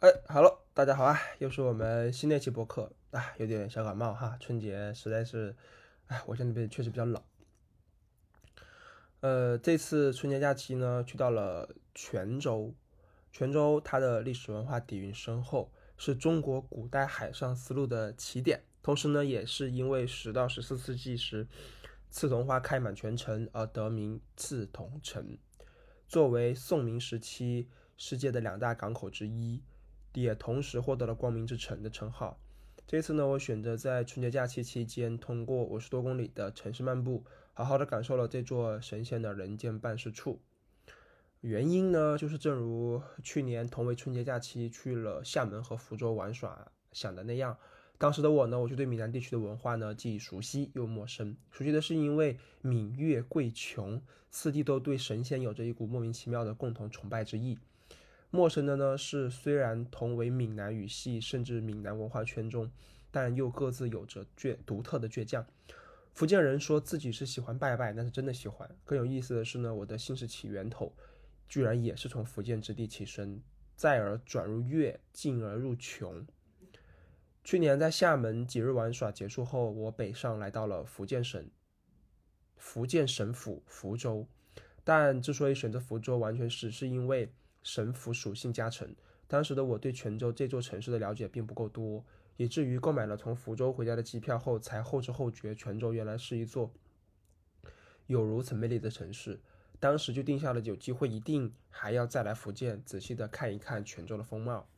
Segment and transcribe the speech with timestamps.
[0.00, 5.56] 哎，Hello，大家好啊，又是我们新的一期播客啊，有点小感冒哈，春节实在是，
[6.08, 7.22] 哎，我现在边确实比较冷。
[9.20, 12.74] 呃，这次春节假期呢，去到了泉州，
[13.32, 21.48] 泉州它的历史文化底蕴深厚，是中国古代海上丝路的起点，同时呢，也是因为十到十四世纪时
[22.10, 25.38] 刺桐花开满全城而得名刺桐城，
[26.06, 29.62] 作为宋明时期世界的两大港口之一。
[30.22, 32.40] 也同时获得了“光明之城”的称号。
[32.86, 40.40] 这次呢，我选择在春节假期期间，通过五十多公里的城市漫步，好好的感受了这座神仙的人间办事处。
[41.42, 47.58] 原因呢，就是正如去年同为春节假期去了厦门和福州玩耍想的那样，
[47.98, 51.36] 当时的我呢，我就对闽南地区的文化呢，既熟悉又陌生。
[51.50, 57.58] 熟悉的是因为闽粤贵琼四地都对神仙有着一股莫名其妙的共同崇拜之意。
[58.30, 62.70] 陌生的呢是，虽然同为闽南语系，甚至闽南文化圈中，
[63.10, 65.46] 但又各自有着倔独特的倔强。
[66.12, 68.68] 福建人说自己是喜欢拜拜，那是真的喜欢。
[68.84, 70.92] 更有意思的是呢，我的姓氏起源头，
[71.48, 73.40] 居然也是从福建之地起身，
[73.76, 76.26] 再而转入粤，进而入琼。
[77.44, 81.48] 去年在厦门几日玩耍结束后，我北上来到了福建省，
[82.56, 84.26] 福建省府福州。
[84.82, 87.32] 但之所以选择福州，完全是是因为。
[87.66, 88.94] 神符属性加成，
[89.26, 92.04] 当时的我对泉州这座城市的了解并不够多，
[92.36, 96.70] 以至于购买了从福州回家的机票后，才后知后觉泉州原来是一座
[98.06, 99.40] 有如此魅力的城市。
[99.80, 104.68] 当时就定下了有机会一定还要再来福建，仔细的看一看泉州的风貌。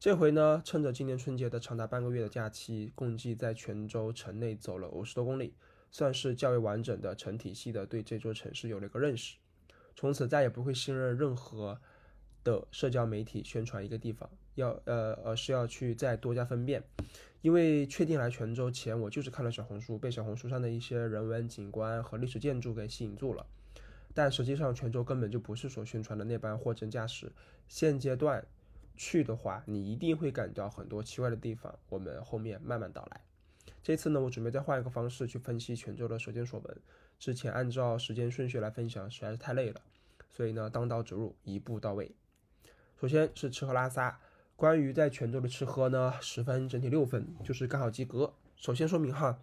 [0.00, 5.52] 这回呢，趁着今年春节的长达半个月的假期，共计在泉州城内走了五十多公里，
[5.90, 9.36] 算是较为完整的成体系的对这座城市有了一个认识。
[9.94, 11.78] 从此再也不会信任任何。
[12.46, 16.80] 的社交媒体宣传一个地方，要呃而是要去再多加分辨，
[17.42, 23.44] 因为确定来泉州前，我就是看了小红书，被小红书上的一些人文景观和历史建筑给吸引住了。
[24.14, 27.30] 但实际上，泉州根本就不是所宣传的那般货真价实。
[27.66, 28.46] 现阶段
[28.96, 31.76] 去的话，你一定会感到很多奇怪的地方。
[31.88, 33.20] 我们后面慢慢道来。
[33.82, 36.76] 这次呢，我准备再换一个方式去分析泉州的所见所闻。
[37.18, 39.80] 之前按照时间顺序来分享实在是太累了，
[40.30, 42.14] 所以呢，当刀直入，一步到位。
[42.98, 44.18] 首先是吃喝拉撒，
[44.56, 48.32] 关于在泉州的吃喝呢，十分整体六分，就是刚好及格。
[48.56, 49.38] 首先说明哈，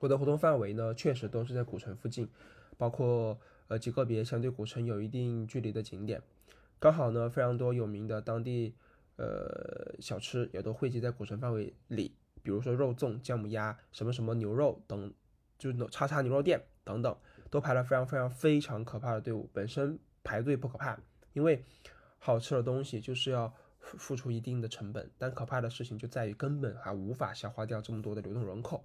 [0.00, 2.28] 我的活动范围呢，确实都是在古城附近，
[2.76, 6.20] 包括呃极个别相对古城有一定距离的景点，
[6.78, 8.74] 刚好呢非常多有名的当地
[9.16, 15.10] 呃小吃也都汇集在古城范围里，比如说肉粽、姜母鸭、什么什么牛肉等，
[15.56, 17.16] 就是叉叉牛肉店等等，
[17.48, 19.48] 都排了非常非常非常可怕的队伍。
[19.54, 21.00] 本身排队不可怕，
[21.32, 21.64] 因为。
[22.18, 28.84] 好吃的东西就是要付付出一定的成本，但可怕的事情就在于根本还无法消化掉这么多的流动人口。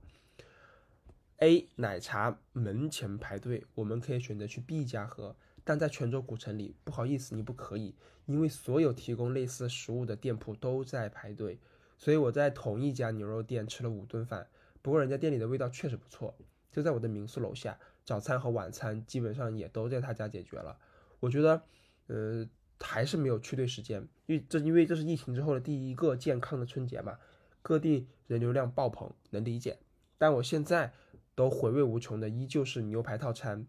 [1.37, 7.95] A 奶茶门前排队，我们可以选择去 B 家喝，但在泉州古城里，不好意思，你不可以，
[8.27, 11.59] 因为所有提供类似食物的店铺都在排队。
[11.97, 14.47] 所以我在同一家牛肉店吃了五顿饭，
[14.81, 16.33] 不过人家店里的味道确实不错，
[16.71, 20.77] 就在我的民宿楼下，早餐和晚餐基本上也都在他家解决了。
[21.19, 21.61] 我觉得，
[22.07, 22.47] 呃。
[22.83, 27.17] 还是没有去对时间，因为这因为这是疫情之后的第一个健康的春节嘛，
[27.61, 29.79] 各地人流量爆棚，能理解。
[30.17, 30.93] 但我现在
[31.33, 33.65] 都回味无穷的依旧是牛排套餐，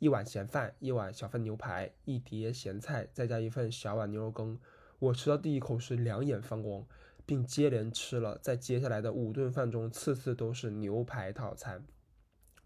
[0.00, 4.58] 一碗咸饭，一碗小份牛排，一碟咸菜，再加一份小碗牛肉羹。
[4.98, 6.84] 我吃到第一口时两眼放光，
[7.24, 11.84] 并接连吃了在接下来的五顿饭中，次次都是牛排套餐，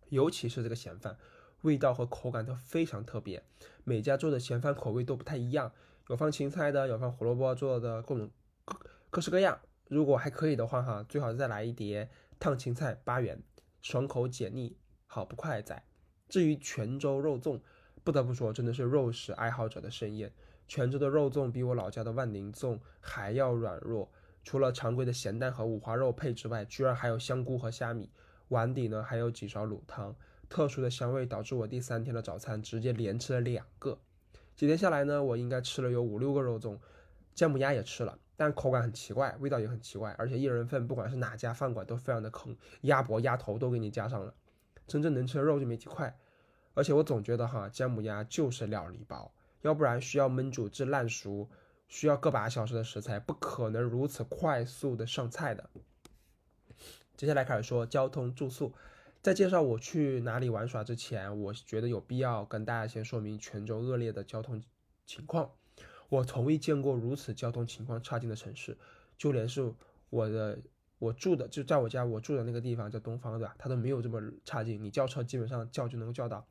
[0.08, 1.18] 尤其是这个咸饭。
[1.62, 3.42] 味道和口感都非常特别，
[3.84, 5.72] 每家做的咸饭口味都不太一样，
[6.10, 8.28] 有放青菜的，有放胡萝卜做的，各种
[8.64, 8.76] 各
[9.10, 9.56] 各式各样。
[9.86, 12.10] 如果还可以的话，哈，最好再来一碟
[12.40, 13.40] 烫青菜，八元，
[13.80, 14.76] 爽口解腻，
[15.06, 15.84] 好不快哉。
[16.28, 17.60] 至于泉州肉粽，
[18.02, 20.32] 不得不说，真的是肉食爱好者的盛宴。
[20.66, 24.10] 泉州的肉粽比我老家的万宁粽还要软弱，
[24.42, 28.10] 除了常规的咸蛋和五花肉配之外，居然还有香菇和虾米，
[28.48, 30.12] 碗底呢还有几勺卤汤。
[30.48, 33.96] 特殊的香味导致我第三天的早餐直接连吃了两个。
[34.60, 36.76] 几天下来呢，我应该吃了有五六个肉粽，
[37.34, 44.34] 姜母鸭也吃了，但口感很奇怪，味道也很奇怪，而且一人份不管是哪家饭馆都非常的坑，鸭脖、鸭头都给你加上了，
[44.86, 46.14] 真正能吃的肉就没几块。
[46.74, 51.48] 而且我总觉得哈，姜母鸭就是料理包，要不然需要焖煮至烂熟，
[51.88, 55.70] 需要个把小时的食材，不可能如此快速的上菜的。
[57.16, 58.74] 接下来开始说交通住宿。
[59.22, 64.62] 在介绍我去哪里玩耍之前，我觉得有必要跟大家先说明泉州恶劣的交通
[65.04, 65.50] 情况。
[66.08, 68.78] 我从未见过如此交通情况差劲的城市，
[69.18, 69.74] 就连是
[70.08, 70.58] 我的
[70.98, 73.54] 我住的就在我家我住的那个地方叫东方，对吧？
[73.58, 74.82] 它都没有这么差劲。
[74.82, 76.46] 你叫车基本上叫就能够叫到。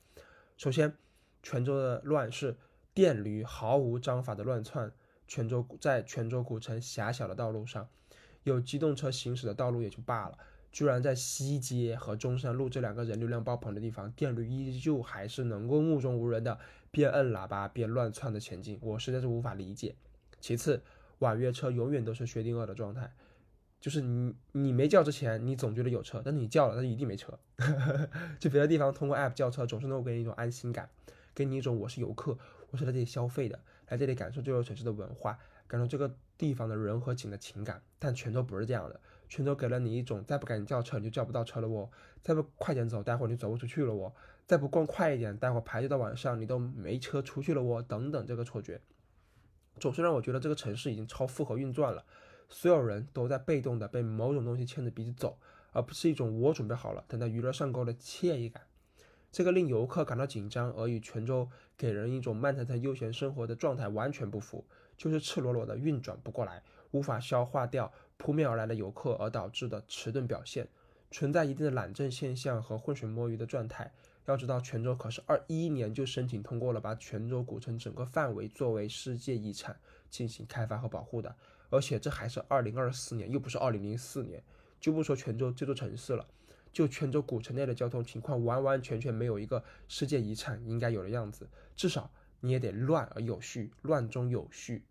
[0.56, 0.96] 首先，
[1.42, 2.56] 泉州的乱是
[2.94, 4.92] 电驴毫无章法的乱窜。
[5.28, 7.88] 泉州在泉州古城狭小的道路上，
[8.44, 10.38] 有机动车行驶的道路也就罢了，
[10.72, 16.60] 居然在西街和中山路这两个人流量爆棚的地方，电驴依旧还是能够目中无人的
[16.92, 19.96] 边摁喇叭边乱窜的前进，我实在是无法理解。
[20.40, 20.82] 其次，
[21.20, 23.12] 网约车永远都是薛定谔的状态，
[23.82, 27.38] 就是你你没叫之前，你总觉得有车，但是你叫了，它一定没车。
[28.40, 30.90] 就别的地方通过 app 叫车，总是能够给你一种安心感，
[31.34, 32.38] 给你一种我是游客，
[32.70, 33.60] 我是来这里消费的。
[33.88, 37.82] 来这里感受这座城市的文化，感受这个地方的人和景的情感。
[37.98, 41.88] 但泉州不是这样的，泉州给了你一种再不赶紧叫车你就叫不到车了哦，
[42.22, 44.12] 再不快点走待会儿你走不出去了哦，
[44.48, 48.82] 再不逛快一点待会儿排队到晚上你都没车出去了哦，等等这个错觉，
[49.80, 52.04] 总是让我觉得这个城市已经超负荷运转了，
[52.50, 55.38] 所有人都在被动的被某种东西牵着鼻子走，
[55.72, 58.64] 而不是一种我准备好了等待娱乐上钩的惬意感。
[59.32, 61.48] 这个令游客感到紧张，而与泉州
[61.78, 64.66] 给人一种慢腾腾悠闲生活的状态完全不符，
[64.98, 70.68] 就是赤裸裸的运转不过来，无法消化掉扑面而来的游客而导致的迟钝表现，
[71.10, 73.92] 存在一定的懒政现象和浑水摸鱼的状态。
[74.26, 79.80] 要知道，泉州可是二一年就申请通过了，把泉州古城整个范围作为世界遗产
[80.10, 81.34] 进行开发和保护的，
[81.70, 84.44] 而且这还是二零二四年，又不是二零零四年。
[84.82, 86.28] 就不说泉州这座城市了。
[86.72, 91.48] 就泉州古城内的交通情况，完完全全没有一个世界遗产应该有的样子。
[91.76, 92.12] 至少
[92.42, 94.84] 你也得乱而有序，乱中有序。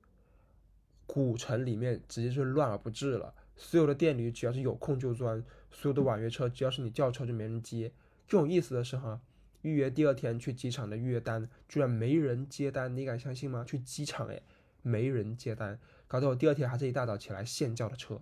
[1.09, 3.35] 古城里面直接是乱而不治了。
[3.57, 7.91] 所有的电驴只要是有空就钻，所有的网约车只要是你叫车就没人接。
[8.29, 9.21] 更有意思的是哈，
[9.63, 13.65] 预约第二天去机场的预约单居然没人接单，你敢相信吗？
[13.67, 14.43] 去机场诶，
[14.83, 18.21] 没人接单，搞得我第二天还是一大早起来现叫的车，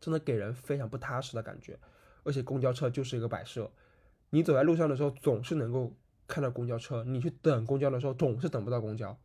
[0.00, 1.78] 真的给人非常不踏实的感觉。
[2.22, 3.70] 而且公交车就是一个摆设，
[4.30, 5.92] 你走在路上的时候总是能够
[6.26, 9.18] 看到公交车，你去等公交的时候总是等不到公交。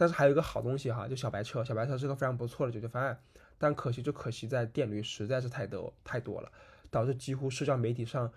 [0.00, 3.20] 但是还有一个好东西哈，就小白车，小白车是个非常不错的解决方案。
[3.58, 6.52] 但可惜就可惜在电驴实在是太多太多了，
[6.88, 8.32] 导致几乎社交媒体上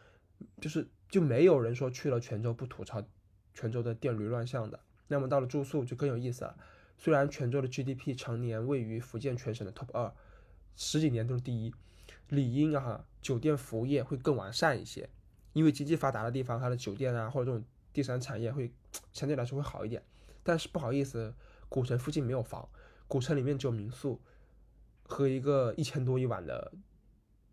[0.60, 3.04] 就是就没有人说去了泉州不吐槽
[3.54, 4.80] 泉州的电驴乱象的。
[5.08, 6.58] 那么到了住宿就更有意思了，
[6.98, 10.12] 虽然泉州的 GDP 常年位于福建全省的 Top 二，
[10.76, 11.72] 十几年都是第一。
[12.30, 15.08] 理应啊，酒店服务业会更完善一些，
[15.54, 17.64] 因为经济发达的地方，它的酒店啊或者这种
[17.94, 18.72] 第三产业会
[19.14, 20.02] 相对来说会好一点。
[20.42, 21.36] 但是不好意思，
[21.72, 22.68] 古城附近没有房，
[23.08, 24.20] 古城里面只有民宿
[25.04, 26.70] 和一个一千多一晚的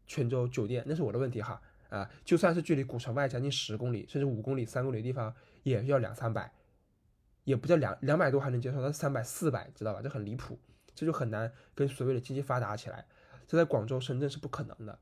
[0.09, 2.11] 泉州酒店，那是我的问题哈啊！
[2.25, 5.32] 就算是距离古城外将近十公里，甚至五公里、三公里的地方，
[5.62, 6.53] 也要两三百，
[7.44, 10.03] 也不叫两两百多还能接受，那三百、四百，知道吧？
[10.03, 10.59] 这很离谱，
[10.97, 13.06] 这就很难跟所谓的经济发达起来。
[13.47, 14.99] 这在广州、深圳是不可能的。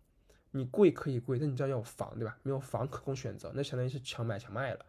[0.51, 2.37] 你贵可以贵，但你知道要有房，对吧？
[2.43, 4.85] 没有房可供选择，那相当于是强买强卖了。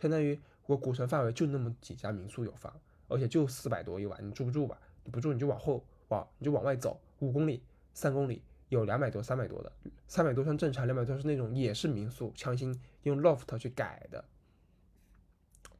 [0.00, 0.36] 相当于
[0.66, 4.78] 我古城范围就那么几家民宿有房，而且就四百多一晚，你住不住吧？
[5.04, 7.62] 你不住你就往后往，你就往外走五公里、
[7.94, 9.72] 三公里有两百多、三百多的，
[10.06, 14.24] 三百多算正常，两百多是那种也是民宿，强行用 loft 去改的。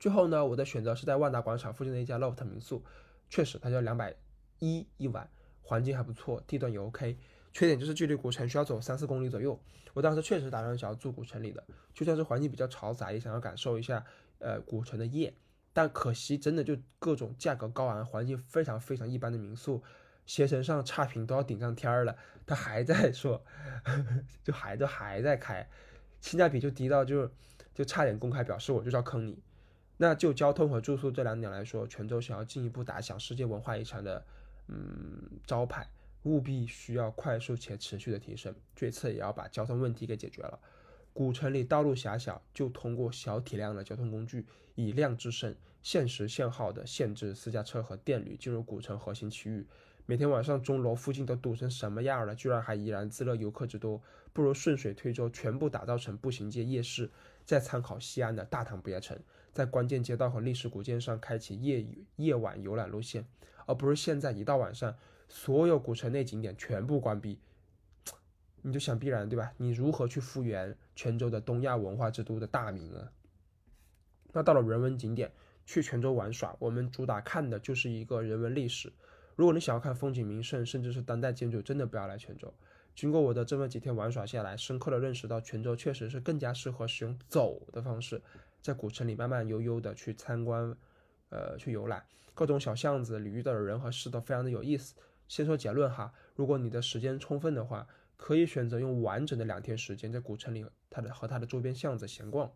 [0.00, 2.82] 最后呢，我的选择是在万达广场附近的一家 loft 民宿，
[3.28, 4.14] 确实它就两百
[4.58, 5.28] 一一晚。
[5.60, 7.18] 环境还不错，地段也 OK，
[7.52, 9.61] 缺点就是距离古城需要走三四公里左右。
[9.92, 14.02] 我当时确实打算想要住古城里的，就算是环境比较嘈杂，也想要感受一下
[14.38, 15.35] 呃古城的夜。
[15.78, 19.80] 但可惜真的就各种价格高昂、环境非常非常一般的民宿，
[20.26, 23.44] 携程上差评都要顶上天了，他还在说，
[24.42, 25.68] 就还都还在开，
[26.20, 27.30] 性价比就低到就
[27.73, 29.40] 就差点公开表示我就是要坑你。
[29.99, 34.26] 那就交通和住宿这两点来说，泉州想要进一步打响世界文化遗产的。
[34.66, 35.88] 嗯，招牌
[36.25, 40.58] 务必需要快速且持续的提升，这次也要把交通问题给解决了。
[41.12, 44.44] 古城里道路狭小，就通过小体量的交通工具，
[44.75, 49.66] 以量制胜，限时限号的限制私家车和电驴进入古城核心区域。
[50.06, 54.00] 每天晚上钟楼附近都堵成什么样了，居然还依然自乐游客之多，
[54.32, 57.11] 不如顺水推舟，全部打造成步行街夜市，
[57.44, 59.18] 再参考西安的大唐不夜城，
[59.52, 63.26] 在关键街道和历史古建上开启夜夜晚游览路线。
[63.66, 64.97] 而不是现在一到晚上，
[65.28, 67.38] 所有古城内景点全部关闭，
[68.62, 69.52] 你就想必然对吧？
[69.58, 73.12] 你如何去复原泉州的东亚文化之都的大名啊？
[74.32, 75.30] 那到了人文景点，
[75.68, 78.90] 去泉州玩耍，我们主打看的就是一个人文历史。
[79.37, 82.50] 如果你想要看风景名胜，甚至是当代建筑，真的不要来泉州。
[82.96, 88.22] 经过我的这么几天玩耍下来，深刻的认识到泉州确实是更加适合使用走的方式，
[88.62, 90.75] 在古城里慢慢悠悠的去参观。
[91.30, 94.94] 呃去游览，各种小巷子里遇到的人和事都非常的有意思。
[95.28, 102.50] 先说结论哈，如果你的时间充分的话，可以选择用完整的两天时间在古城里它的和它的周边巷子闲逛。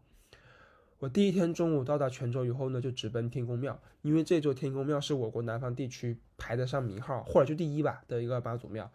[1.02, 8.88] 我第一天中午到达泉州以后呢，就直奔天公庙，因为这座天公庙是我国南方地区排得上名号或者就第一吧的一个妈祖庙，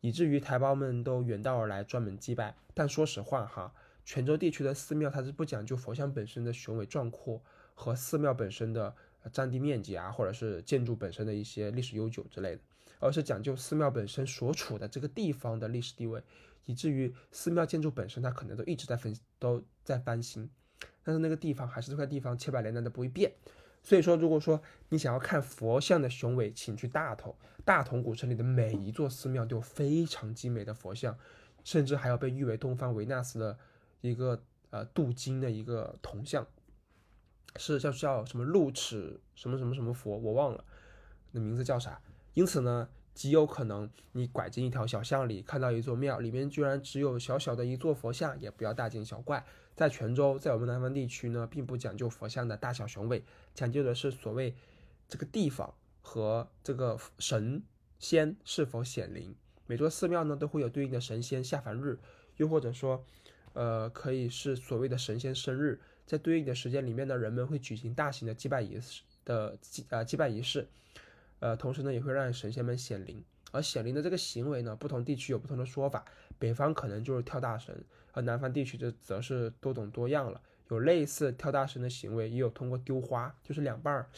[0.00, 2.56] 以至于台胞们都远道而来专门祭拜。
[2.74, 3.72] 但说实话哈，
[4.04, 7.40] 泉州地区的寺庙它是不讲究佛像本身的雄伟壮阔
[7.76, 8.92] 和寺庙本身的
[9.32, 12.62] 占地面积啊，或者是建筑本身的一些历史悠久之类的，
[12.98, 16.20] 而是讲究寺庙本身所处的这个地方的历史地位，
[16.66, 20.50] 以至于寺庙建筑本身它可能都一直在分都在翻新。
[21.02, 23.32] 但是那个地方还是这块地方千百年来都不会变，
[23.82, 27.34] 所以说，如果说你想要看佛像的雄伟，请去大同。
[27.64, 31.16] 大同古城里的每一座寺庙都有非常精美的佛像，
[31.64, 33.58] 甚至还有被誉为东方维纳斯的
[34.00, 36.46] 一个呃镀金的一个铜像，
[37.56, 40.64] 是叫叫什么露齿什么什么什么佛，我忘了
[41.30, 42.00] 那名字叫啥。
[42.34, 42.88] 因此呢。
[43.14, 49.44] 极有可能你拐进一条小巷里，看到一座庙，里面居然只有小小的一座佛像，也不要大惊小怪。
[49.74, 54.54] 在泉州，在我们南方地区呢，并不讲究佛像的大小雄伟，讲究的是所谓
[55.08, 57.62] 这个地方和这个神
[57.98, 59.34] 仙是否显灵。
[59.66, 61.98] 每座寺庙呢，都会有对应的神仙下凡日，
[62.36, 63.04] 又或者说，
[63.54, 70.68] 呃，可以是所谓的神仙生日，在对应的时间里面呢，人们会举行大型的祭拜仪式的祭呃祭拜仪式。
[71.42, 76.04] 呃，同时呢，也会让神仙们显灵，而显灵的这个行为呢，不同地区有不同的说法。
[76.38, 80.40] 北方可能就是跳大神，而南方地区就则是多种多样了。
[80.70, 84.08] 有类似跳大神的行为，也有通过丢花，就是两瓣儿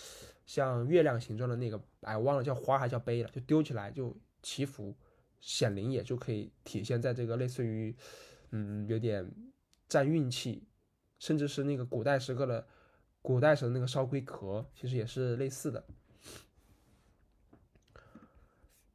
[0.44, 4.94] 像月亮形状的那个，哎，忘了叫花还叫杯了，就丢起来就祈福
[5.40, 7.96] 显灵，也就可以体现在这个类似于，
[8.50, 9.26] 嗯，有点
[9.88, 10.62] 占运气，
[11.18, 12.66] 甚至是那个古代时刻的
[13.22, 15.82] 古代时那个烧龟壳，其实也是类似的。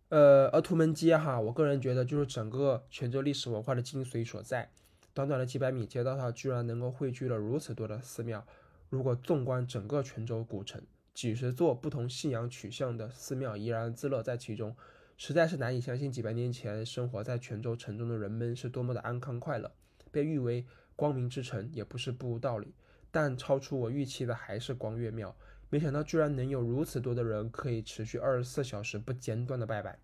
[0.10, 4.72] 呃，而图门街哈，我个人觉得就是整个泉州历史文化的精髓所在。
[5.14, 8.44] 短短的几百米街道上，居然能够汇聚了如此多的寺庙。
[8.90, 10.82] 如果纵观整个泉州古城，
[11.14, 14.76] 几十座不同信仰取向的寺庙怡然自乐在其中，
[15.16, 19.72] 实在是难以相信几百年前生活在泉州城中的人们是多么的安康快乐。
[20.12, 22.74] 被誉为光明之城也不是不无道理。
[23.12, 25.36] 但超出我预期的还是光岳庙。
[25.70, 30.00] 没想到居然能有如此多的人可以持续二十四小时不间断的拜拜。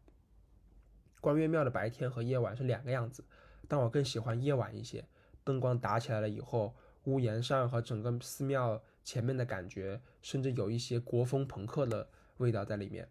[1.20, 3.24] 光岳庙的白天和夜晚是两个样子，
[3.68, 5.04] 但我更喜欢夜晚一些。
[5.44, 12.08] 灯光打起来了以后，屋檐上和整个寺庙前面的感觉，甚至有一些国风朋克的
[12.38, 13.08] 味道在里面。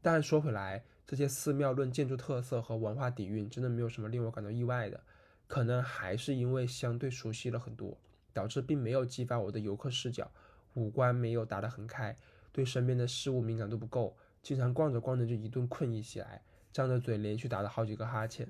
[0.00, 4.98] 但说回来，这些寺庙论建筑特色和文化底蕴，真的没有什么令我感到意外的。
[5.46, 7.98] 可能还是因为相对熟悉了很多，
[8.32, 10.30] 导致并没有激发我的游客视角。
[10.78, 12.16] 五官没有打得很开，
[12.52, 16.42] 对身边的事物敏感度不够，经常逛着逛着就一顿困意袭来，
[16.72, 18.48] 张着嘴连续打了好几个哈欠。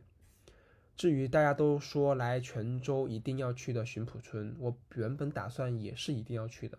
[0.96, 6.78] 至于大家都说来泉州一定要去的巡捕村，我原本打算也是一定要去的，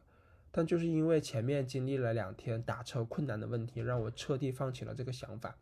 [0.52, 5.56] 但就是因为前面经历了两天打车困难的问题，让我彻底放弃了这个想法。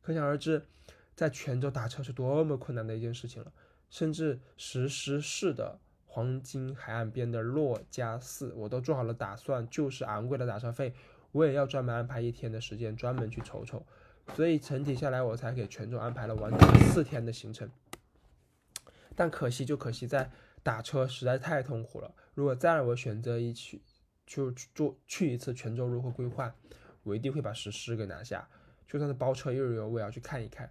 [0.00, 0.64] 可想而知，
[1.14, 3.52] 在泉州打车是多么困难的一件事情了，
[3.90, 5.80] 甚至实施式的。
[6.10, 10.94] 黄金海岸边的珞珈寺，我都做好了打算，就是昂贵的打车费，
[11.32, 13.84] 我也要专门安排一天的时间专门去瞅瞅。
[14.34, 16.60] 所以整体下来，我才给泉州安排了完整
[16.90, 17.70] 四天的行程。
[19.14, 20.30] 但可惜就可惜在
[20.62, 22.12] 打车实在太痛苦了。
[22.34, 23.82] 如果再让我选择一去，
[24.26, 26.54] 就做去一次泉州如何规划，
[27.02, 28.48] 我一定会把石狮给拿下，
[28.86, 30.70] 就算是包车一日游，我也要去看一看。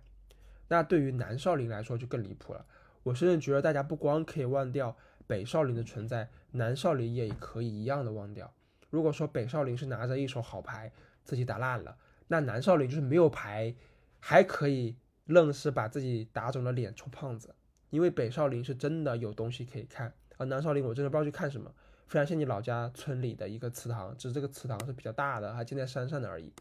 [0.67, 2.65] 那对于南少林来说就更离谱了，
[3.03, 4.97] 我甚至觉得大家不光可以忘掉。
[5.27, 8.51] 北少林的存在，南少林也可以一样的忘掉。
[8.89, 10.91] 如果说北少林是拿着一手好牌
[11.23, 11.97] 自己打烂了，
[12.29, 13.75] 那南少林就是没有牌，
[14.19, 17.53] 还可以愣是把自己打肿了脸充胖子。
[17.89, 21.71] 因为北少林是真的有东西可以看，而南少林我真的不知道去看什么。
[22.07, 26.53] 非常像你老家村里的一个祠堂，只是这个祠堂是比较大的，还建在山上的而已。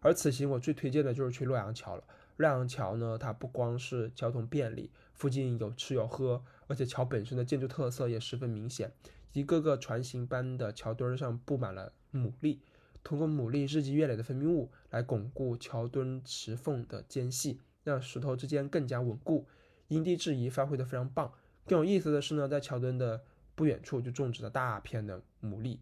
[0.00, 2.04] 而此行我最推荐的就是去洛阳桥了。
[2.36, 6.42] 洛阳桥呢，它不光是交通便利，附近有吃有喝。
[6.66, 8.92] 而且桥本身的建筑特色也十分明显，
[9.32, 12.58] 一个个船形般的桥墩上布满了牡蛎，
[13.02, 19.46] 通过牡蛎日积月累的分泌物来巩固桥墩石缝的间隙，让石头之间更加稳固，
[19.88, 21.32] 因地制宜发挥的非常棒。
[21.66, 23.22] 更有意思的是呢，在桥墩的
[23.54, 25.78] 不远处就种植了大片的牡蛎，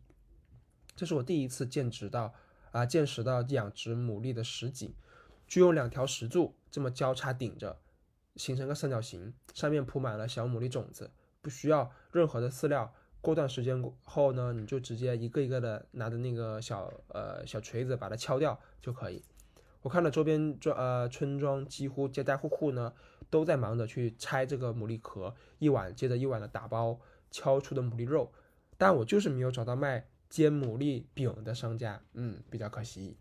[0.97, 2.35] 这是我第一次见植到
[2.71, 4.95] 啊见识到养殖牡蛎的实景，
[5.47, 7.79] 就用两条石柱这么交叉顶着。
[8.37, 11.11] 形成个三角形，上面铺满了小牡蛎种子，
[11.41, 19.23] 不需要任何的饲料，过段时间后呢，你就直接一个一个的拿着那个小呃小锤子把它敲掉就可以。
[19.83, 22.93] 我看到周边庄呃村庄几乎家家户户呢
[23.31, 28.33] 都在忙着去拆这个牡蛎壳，一碗接着一碗的打包敲出的牡蛎肉，
[28.79, 33.17] 但我就是没有找到卖煎牡蛎饼的商家，嗯，比较可惜。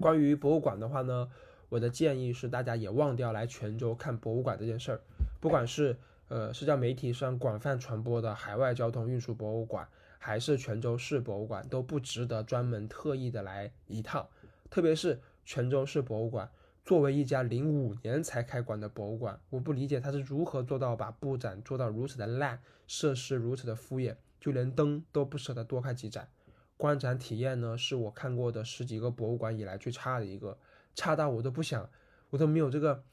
[0.00, 1.28] 关于博物馆的话呢，
[1.68, 5.00] 我的建议是大家也忘掉来泉州看博物馆这件事儿，
[5.40, 5.96] 不管是。
[6.30, 14.28] 呃，社交媒体上广泛传播的海外交通运输博物馆，还是泉州市博物馆，都不值得专门特意的来一趟。
[14.68, 16.50] 特别是泉州市博物馆，
[16.84, 26.28] 作为一家零五年才开馆的博物馆，我不理解它是如何做到把布展做到如此的烂，设施如此的敷衍，就连灯都不舍得多开几盏。
[26.76, 30.58] 观展体验呢，是我看过的十几个博物馆以来最差的一个，
[30.98, 31.88] 差到我都不想，
[32.30, 33.04] 我都没有这个，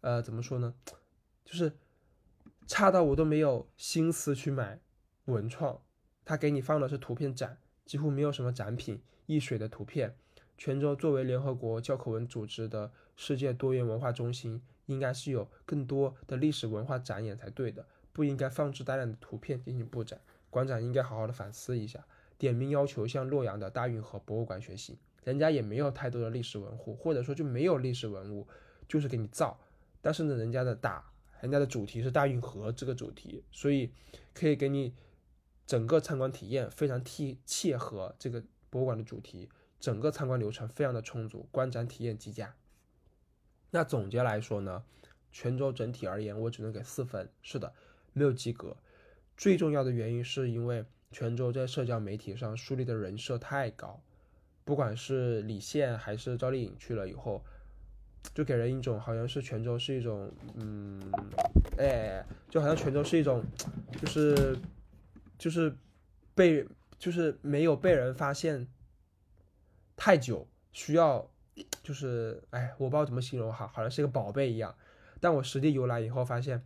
[0.00, 0.74] 呃，怎么说呢，
[1.44, 1.72] 就是。
[2.66, 4.78] 差到我都没有心思去买
[5.24, 5.80] 文创，
[6.24, 10.14] 他给你放的是图片展，几乎没有什么展品，易水的图片。
[10.56, 20.20] 泉州作为联合国教科文组织的世界多元文化中心，应该是有更多的历史文化展演才对的，不应该放置大量的图片进行布展。
[20.48, 22.06] 馆长应该好好的反思一下，
[22.38, 28.46] 点名要求向洛阳的大运河博物馆学习，人家也没有太多的历史文物，或者说就没有历史文物，
[28.88, 29.58] 就是给你造。
[30.00, 31.04] 但是呢，人家的大。
[31.40, 33.90] 人家的主题是大运河这个主题，所以
[34.34, 34.94] 可以给你
[35.66, 39.48] 整个参观体验非常贴切合这个博物馆的主题，
[39.78, 42.54] 整个参观流程非常的充足，观展体验极佳。
[43.70, 44.84] 那总结来说呢，
[45.32, 47.72] 泉州整体而言，我只能给四分，是的，
[48.12, 48.76] 没有及格。
[49.34, 54.02] 最重要的原因是因为泉州在社交媒体上树立的人设太高，
[54.70, 57.42] 不管是李现还是赵丽颖去了以后。
[58.34, 61.00] 就给人一种好像是泉州是一种，嗯，
[61.78, 63.42] 哎，就好像泉州是一种，
[63.98, 64.58] 就是，
[65.38, 65.74] 就是
[66.34, 66.66] 被
[66.98, 68.68] 就是没有被人发现
[69.96, 71.26] 太久，需要
[71.82, 74.76] 就是哎，我不知道怎么形容哈，好像是一个宝贝一样。
[75.18, 76.62] 但我实地游来以后发现，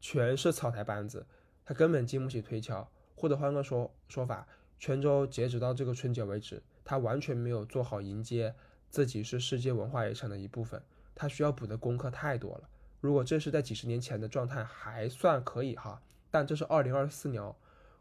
[0.00, 1.26] 全是草台班子，
[1.66, 2.90] 他根本经不起推敲。
[3.14, 8.54] 或者换个说说法，泉州截止到这个春节为止，他完全没有做好迎接
[8.90, 10.82] 自己是世界文化遗产的一部分。
[11.14, 12.68] 他需要补的功课太多了。
[13.00, 16.02] 如果这是在几十年前的状态，还算可以哈。
[16.30, 17.54] 但这是二零二四年，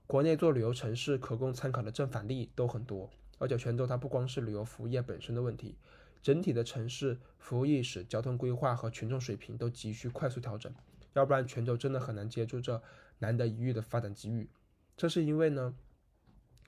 [0.08, 3.10] 国内做旅游城市可供参考的正反例都很多。
[3.38, 5.76] 而且泉州它不光是旅游服务业本身的问题，
[6.22, 10.74] 整体的城市服务意识、交通规划和群众水平都急需快速调整，
[11.13, 12.82] 要不然泉州真的很难接住这
[13.19, 14.50] 难得一遇的发展机遇。
[14.96, 15.76] 这是因为呢，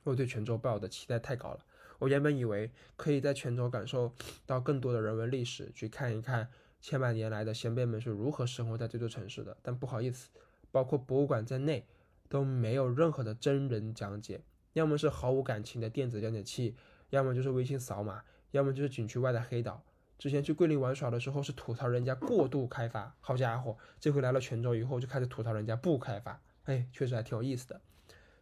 [0.03, 1.59] 我对泉州抱有的期待太高了。
[1.99, 4.13] 我原本以为可以在泉州感受
[4.45, 6.49] 到更多的人文历史，去看一看
[6.81, 9.55] 千百年来的先辈们是如何生活在这座城市的。
[9.61, 10.29] 但不好意思，
[10.71, 11.85] 包括博物馆在内
[12.27, 14.41] 都没有任何的真人讲解，
[14.73, 16.75] 要么是毫无感情的电子讲解器，
[17.09, 19.83] 要么就是微信扫码，要么就是景区外的黑岛。
[20.17, 27.81] 之前去桂林玩耍的时候是吐槽人家过度开发，好家伙，这回来了泉州以后就开始吐槽人家不开发，哎，确实还挺有意思的。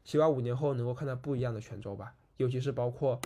[0.04, 2.14] 希望五年后能够看到不一样的泉州吧。
[2.38, 3.20] 尤其是包括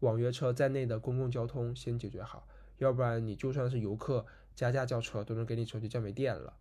[0.00, 2.46] 网约车在内的公共交通先解决好，
[2.78, 6.54] 要不然你就算是游客加价叫车，都能给你手机叫没电了。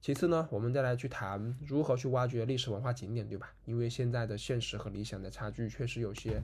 [0.00, 3.52] 其次呢，我们再来去谈如何去挖掘历史文化景点，对吧？
[3.64, 6.40] 因为现在的现实和理想的差距确实有些，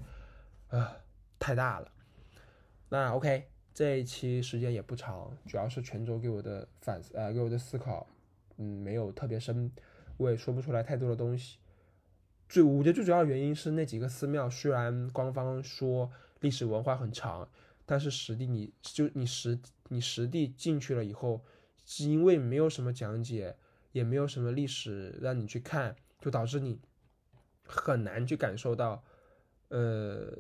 [0.69, 0.89] 呃，
[1.39, 1.93] 太大了。
[2.89, 8.07] 那 OK，这一期时间也不长，主要是泉州给我的反思呃给我的思考，
[8.57, 9.71] 嗯，没有特别深，
[10.17, 11.59] 我也说不出来太多的东西。
[12.55, 17.49] 最我觉得最主要的原因是那几个寺庙，虽然官方说历史文化很长，
[17.85, 21.45] 但是实地你就你实你实地进去了以后，
[21.85, 23.57] 是因为没有什么讲解，
[23.91, 26.79] 也没有什么历史让你去看，就导致你
[27.67, 29.03] 很难去感受到
[29.71, 30.33] 呃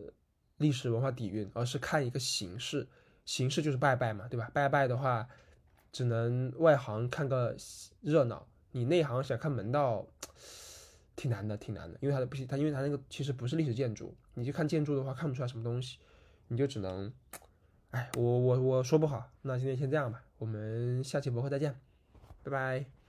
[0.58, 2.86] 历史文化底蕴，而是看一个形式，
[3.24, 4.48] 形式就是拜拜嘛，对吧？
[4.54, 5.26] 拜拜的话，
[5.90, 7.56] 只能外行看个
[8.02, 10.06] 热闹，你内行想看门道。
[11.16, 15.98] 挺难的，挺难的，因为它的不，它因为它那个其实不是历史建筑，你去看建筑的话看不出来什么东西，
[16.48, 17.12] 你就只能，
[17.90, 21.74] 哎，我我我说不好，那今天先这样吧，我们下期博客再见，
[22.42, 23.03] 拜拜。